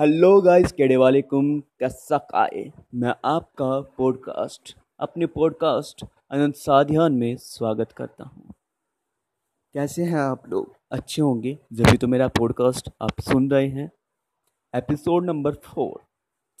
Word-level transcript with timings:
Hello 0.00 0.40
guys, 0.40 0.72
केड़े 0.72 0.96
वालेकुम 0.96 1.60
कैसा 1.60 2.26
आए 2.34 2.72
मैं 2.94 3.14
आपका 3.24 3.80
पॉडकास्ट, 3.80 4.76
अपने 5.00 5.26
पॉडकास्ट 5.26 6.04
अनंत 6.30 6.56
साध्यान 6.56 7.12
में 7.12 7.36
स्वागत 7.36 7.92
करता 7.92 8.24
हूँ। 8.24 8.54
कैसे 9.74 10.04
हैं 10.04 10.18
आप 10.18 10.48
लोग? 10.48 10.76
अच्छे 10.90 11.22
होंगे? 11.22 11.58
जब 11.72 11.84
भी 11.84 11.96
तो 11.96 12.06
मेरा 12.06 12.28
पॉडकास्ट 12.28 12.90
आप 13.02 13.20
सुन 13.20 13.50
रहे 13.50 13.68
हैं। 13.68 13.90
एपिसोड 14.74 15.24
नंबर 15.24 15.54
फोर, 15.54 16.00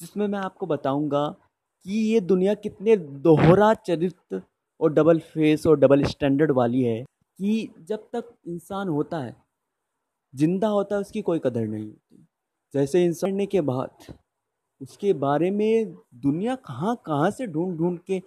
जिसमें 0.00 0.26
मैं 0.28 0.38
आपको 0.38 0.66
बताऊँगा 0.66 1.28
कि 1.84 2.12
ये 2.14 2.20
दुनिया 2.20 2.54
कितने 2.54 2.96
दोहरा 2.96 3.74
चरित्र 3.74 4.42
और 4.80 4.92
डबल 4.92 5.18
फेस 5.18 5.66
और 5.66 5.78
डबल 5.78 6.04
स्टैंडर्ड 6.04 6.50
वाली 6.50 6.82
है 6.82 7.02
कि 7.02 7.70
जब 7.80 8.08
तक 8.12 8.34
इंसान 8.48 8.88
होता 8.88 9.18
है, 9.18 9.36
ज़िंदा 10.34 10.68
होता 10.68 10.94
है 10.94 11.00
उसकी 11.00 11.22
कोई 11.22 11.38
कदर 11.38 11.66
नहीं। 11.66 11.92
जैसे 12.74 13.04
इंसान 13.04 13.46
के 13.46 13.60
बाद, 13.60 14.14
उसके 14.80 15.12
बारे 15.14 15.50
में 15.50 15.94
दुनिया 16.14 16.54
कहाँ 16.56 16.94
कहाँ 17.06 17.30
से 17.30 17.46
ढूंढ 17.46 17.76
ढूंढ 17.78 17.98
के 18.10 18.22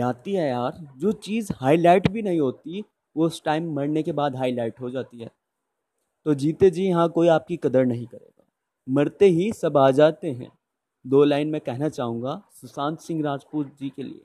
आती 0.00 0.32
है 0.32 0.48
यार। 0.48 0.78
जो 0.96 1.12
चीज़ 1.12 1.52
हाईलाइट 1.56 2.08
भी 2.08 2.22
नहीं 2.22 2.40
होती, 2.40 2.84
वो 3.16 3.26
उस 3.26 3.42
टाइम 3.44 3.72
मरने 3.74 4.02
के 4.02 4.12
बाद 4.12 4.36
हाईलाइट 4.36 4.80
हो 4.80 4.90
जाती 4.90 5.20
है। 5.20 5.30
तो 6.26 6.34
जीते 6.34 6.70
जी 6.70 6.90
हाँ 6.90 7.08
कोई 7.08 7.28
आपकी 7.28 7.56
कदर 7.56 7.84
नहीं 7.86 8.06
करेगा। 8.06 8.44
मरते 8.88 9.26
ही 9.26 9.52
सब 9.52 9.76
आ 9.76 9.90
जाते 9.90 10.30
हैं। 10.30 10.50
दो 11.04 11.22
लाइन 11.24 11.48
में 11.48 11.60
कहना 11.60 11.88
चाहूँगा, 11.88 12.42
सुशांत 12.52 12.98
सिंह 13.00 13.22
राजपूत 13.24 13.66
जी 13.80 13.88
के 13.88 14.02
लिए, 14.02 14.24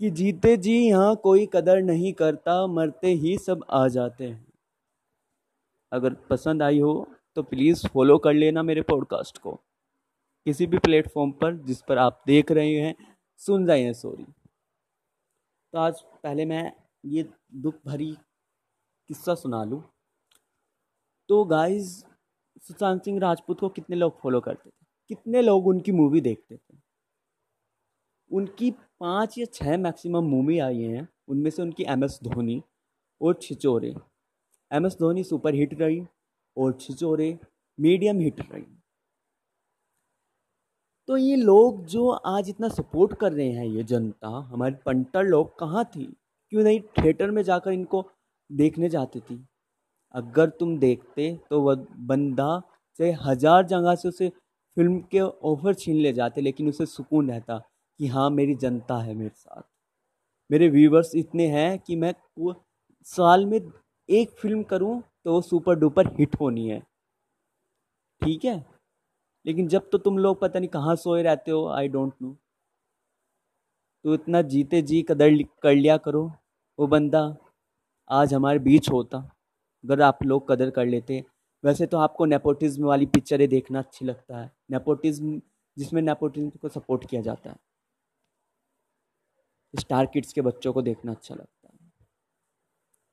कि 0.00 0.10
जीते 0.10 0.56
जी, 0.56 0.74
यहाँ 0.78 1.14
कोई 1.16 1.46
कदर 1.52 1.82
नहीं 1.82 2.12
करता, 2.12 2.66
मरते 2.66 3.08
ही 3.14 3.36
सब 3.38 3.64
आ 3.70 3.86
जाते 3.88 4.24
हैं। 4.24 4.46
अगर 5.92 6.14
पसंद 6.30 6.62
आई 6.62 6.80
हो 6.80 7.08
तो 7.36 7.42
प्लीज़ 7.42 7.86
फॉलो 7.88 8.18
कर 8.18 8.34
लेना 8.34 8.62
मेरे 8.62 8.82
पॉडकास्ट 8.82 9.38
को। 9.38 9.52
किसी 10.46 10.66
भी 10.66 10.78
प्लेटफॉर्म 10.78 11.32
पर 11.32 11.56
जिस 11.56 11.82
पर 11.82 11.98
आप 11.98 12.22
देख 12.26 12.50
रहे 12.52 12.74
हैं, 12.74 12.94
सुन 13.36 13.68
रहे 13.68 13.82
हैं 13.82 13.92
सॉरी 13.92 14.24
तो 15.72 15.78
आज 15.78 16.00
पहले 16.22 16.44
मैं 16.44 16.72
ये 17.04 17.28
दुख 17.54 17.74
भरी 17.86 18.12
किस्सा 19.08 19.34
सुना 19.34 19.64
लूँ। 19.64 19.82
तो 21.28 21.44
गाइस 21.44 22.04
सुशांत 22.62 23.04
सिंह 23.04 23.20
राजपूत 23.20 23.60
को 23.60 23.68
कितने 23.68 23.96
लोग 23.96 24.20
फॉलो 24.20 24.40
करते 24.40 24.70
थे? 24.70 24.86
कितने 25.08 25.42
लोग 25.42 25.66
उनकी 25.66 25.92
मूवी 25.92 26.20
देखते 26.20 26.56
थे? 26.56 26.76
उनकी 28.30 28.70
पाँच 28.70 29.38
या 29.38 29.46
छः 29.54 29.76
मैक्सिमम 29.76 30.24
मूवी 30.24 30.58
आई 30.58 30.82
हैं। 30.82 31.08
उनमें 31.28 31.50
से 31.50 31.62
उनकी 31.62 31.84
एम 31.88 32.04
एस 32.04 32.18
धोनी 32.22 32.62
और 33.20 33.38
Chhichhore. 33.42 33.94
M 34.72 34.86
S 34.86 34.96
Dhoni 35.00 35.24
super 35.24 35.54
hit 35.54 35.74
रही। 35.74 36.00
और 36.60 36.76
छिचोरे 36.80 37.38
मीडियम 37.78 38.18
हिट 38.20 38.40
रही। 38.42 38.64
तो 41.08 41.16
ये 41.16 41.36
लोग 41.36 41.84
जो 41.86 42.08
आज 42.08 42.48
इतना 42.48 42.68
सपोर्ट 42.68 43.14
कर 43.20 43.32
रहे 43.32 43.50
हैं 43.50 43.66
ये 43.66 43.82
जनता, 43.84 44.28
हमारे 44.50 44.74
पंटर 44.86 45.24
लोग 45.24 45.58
कहाँ 45.58 45.84
थी? 45.86 46.04
क्यों 46.52 46.62
नहीं 46.62 46.80
थिएटर 46.80 47.30
में 47.30 47.42
जाकर 47.42 47.72
इनको 47.72 48.04
देखने 48.50 48.88
जाती 48.88 49.20
थी? 49.20 49.44
अगर 50.14 50.48
तुम 50.50 50.78
देखते 50.78 51.32
तो 51.50 51.60
वह 51.62 51.86
बंदा 52.06 52.60
चाहे 52.98 53.10
हज़ार 53.22 53.66
जगह 53.66 53.94
से 53.94 54.08
उसे 54.08 54.28
फ़िल्म 54.28 54.98
के 55.10 55.20
ऑफ़र 55.20 55.74
छीन 55.74 55.96
ले 55.96 56.12
जाते, 56.12 56.40
लेकिन 56.40 56.68
उसे 56.68 56.86
सुकून 56.86 57.30
रहता 57.30 57.58
कि 58.00 58.06
हाँ 58.06 58.28
मेरी 58.30 58.54
जनता 58.56 58.98
है 58.98 59.14
मेरे 59.14 59.30
साथ। 59.30 59.62
मेरे 60.50 60.68
व्यूवर्स 60.68 61.14
इतने 61.16 61.46
हैं 61.48 61.78
कि 61.78 61.96
मैं 61.96 62.14
साल 63.06 63.46
में 63.46 63.60
एक 64.08 64.30
फ़िल्म 64.32 64.62
करूँ 64.64 65.00
तो 65.26 65.32
वो 65.32 65.40
सुपर 65.42 65.74
डुपर 65.74 66.06
हिट 66.16 66.36
होनी 66.40 66.68
है। 66.68 66.80
ठीक 68.22 68.44
है? 68.44 68.64
लेकिन 69.46 69.68
जब 69.68 69.88
तो 69.90 69.98
तुम 69.98 70.18
लोग 70.18 70.40
पता 70.40 70.58
नहीं 70.58 70.68
कहाँ 70.68 70.96
सोए 70.96 71.22
रहते 71.22 71.50
हो 71.50 71.66
आई 71.68 71.88
डोंट 71.88 72.12
नो 72.22 72.36
तो 74.04 74.14
इतना 74.14 74.42
जीते 74.42 74.80
जी 74.82 75.02
कदर 75.02 75.42
कर 75.62 75.74
लिया 75.74 75.96
करो, 75.96 76.22
वो 76.78 76.86
बंदा 76.86 77.20
आज 78.10 78.34
हमारे 78.34 78.58
बीच 78.58 78.90
होता, 78.90 79.18
अगर 79.84 80.02
आप 80.02 80.22
लोग 80.22 80.48
कदर 80.48 80.70
कर 80.70 80.86
लेते। 80.86 81.24
वैसे 81.64 81.86
तो 81.86 81.98
आपको 81.98 82.24
नेपोटिज्म 82.24 82.84
वाली 82.84 83.06
पिक्चरें 83.06 83.48
देखना 83.48 83.78
अच्छी 83.78 84.04
लगता 84.04 84.38
है। 84.38 84.50
नेपोटिज्म 84.70 85.40
जिसमें 85.76 86.02
नेपोटिज्म 86.02 86.50
को 86.50 86.68
सपोर्ट 86.68 87.08
किया 87.10 87.22
जाता 87.22 87.50
है। 87.50 87.56
स्टार 89.74 90.06
किड्स 90.06 90.32
के 90.32 90.40
बच्चों 90.40 90.72
को 90.72 90.82
देखना 90.82 91.12
अच्छा 91.12 91.34
लगता 91.34 91.52
है। 91.54 91.59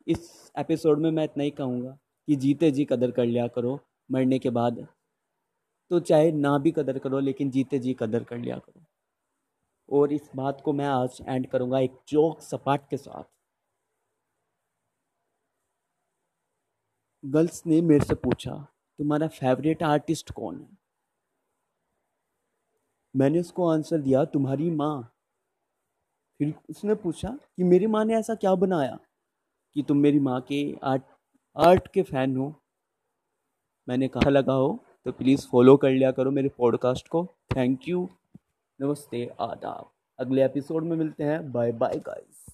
इस 0.08 0.52
एपिसोड 0.58 1.00
में 1.00 1.10
मैं 1.12 1.24
इतना 1.24 1.44
ही 1.44 1.52
कहूँगा 1.52 1.98
कि 2.28 2.36
जीते 2.36 2.70
जी 2.72 2.84
कदर 2.86 3.12
कर 3.12 3.26
लिया 3.26 3.48
करो, 3.48 3.80
मरने 4.10 4.38
के 4.40 4.50
बाद 4.50 4.88
तो 5.92 6.00
चाहे 6.00 6.32
ना 6.32 6.58
भी 6.58 6.72
कदर 6.72 7.00
करो, 7.00 7.20
लेकिन 7.20 7.50
जीते 7.52 7.80
जी 7.80 7.94
कदर 7.94 8.24
कर 8.24 8.38
लिया 8.38 8.58
करो। 8.58 8.84
और 9.90 10.14
इस 10.14 10.30
बात 10.36 10.62
को 10.62 10.74
मैं 10.74 10.86
आज 10.86 11.18
एंड 11.22 11.48
करूँगा 11.48 11.80
एक 11.80 11.98
चौक 12.08 12.42
सपाट 12.42 12.90
के 12.90 12.98
साथ। 12.98 13.24
गर्ल्स 17.24 17.66
ने 17.68 17.82
मेरे 17.82 18.06
से 18.06 18.16
पूछा, 18.16 18.56
तुम्हारा 19.00 19.28
फेवरेट 19.28 19.84
आर्टिस्ट 19.84 20.32
कौन 20.32 20.60
है? 20.62 20.78
मैंने 23.16 23.40
उसको 23.40 23.70
आंसर 23.70 24.02
दिया, 24.02 24.24
तुम्हारी 24.26 24.70
माँ। 24.72 25.02
फिर 26.40 26.54
उसने 26.70 26.96
पूछा 26.96 27.30
कि 27.30 27.64
मेरी 27.64 27.88
माँ 27.88 28.06
ने 28.06 28.16
ऐसा 28.16 28.36
क्या 28.36 28.56
बनाया? 28.56 28.98
कि 29.78 29.84
तुम 29.84 29.98
मेरी 29.98 30.20
माँ 30.20 30.40
के 30.42 30.60
आर्ट 30.84 31.02
आर्ट 31.56 31.88
के 31.94 32.04
फ़ैन 32.04 32.36
हो। 32.38 32.46
मैंने 33.90 34.08
कहा 34.08 34.30
लगा 34.30 34.54
हो 34.54 34.70
तो 35.06 35.12
प्लीज़ 35.12 35.46
फॉलो 35.48 35.76
कर 35.78 35.90
लिया 35.90 36.12
करो 36.12 36.32
मेरे 36.32 36.50
पॉडकास्ट 36.50 37.08
को। 37.08 37.24
थैंक 37.56 37.88
यू 37.88 38.10
नमस्ते, 38.82 39.26
आदाब। 39.40 39.92
अगले 40.20 40.46
एपिसोड 40.46 40.84
में 40.84 40.96
मिलते 40.98 41.24
हैं। 41.24 41.52
Bye 41.52 41.72
bye 41.72 42.00
guys 42.00 42.44